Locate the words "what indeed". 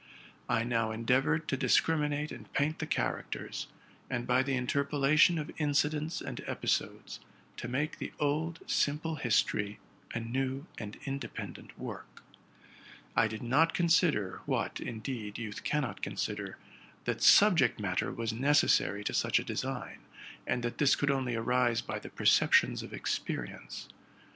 14.47-15.37